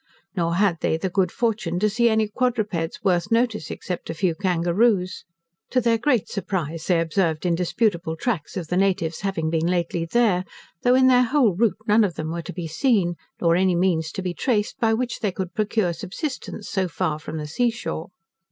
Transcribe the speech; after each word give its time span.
Nor 0.35 0.55
had 0.55 0.79
they 0.79 0.97
the 0.97 1.11
good 1.11 1.31
fortune 1.31 1.77
to 1.77 1.87
see 1.87 2.09
any 2.09 2.27
quadrupeds 2.27 3.03
worth 3.03 3.29
notice, 3.31 3.69
except 3.69 4.09
a 4.09 4.15
few 4.15 4.33
kangaroos. 4.33 5.25
To 5.69 5.79
their 5.79 5.99
great 5.99 6.27
surprize, 6.27 6.87
they 6.87 6.99
observed 6.99 7.45
indisputable 7.45 8.15
tracks 8.15 8.57
of 8.57 8.69
the 8.69 8.77
natives 8.77 9.21
having 9.21 9.51
been 9.51 9.67
lately 9.67 10.05
there, 10.05 10.43
though 10.81 10.95
in 10.95 11.05
their 11.05 11.25
whole 11.25 11.53
route 11.55 11.77
none 11.87 12.03
of 12.03 12.15
them 12.15 12.31
were 12.31 12.41
to 12.41 12.51
be 12.51 12.65
seen; 12.65 13.13
nor 13.39 13.55
any 13.55 13.75
means 13.75 14.11
to 14.13 14.23
be 14.23 14.33
traced, 14.33 14.79
by 14.79 14.91
which 14.91 15.19
they 15.19 15.31
could 15.31 15.53
procure 15.53 15.93
subsistence 15.93 16.67
so 16.67 16.87
far 16.87 17.19
from 17.19 17.37
the 17.37 17.45
sea 17.45 17.69
shore. 17.69 18.07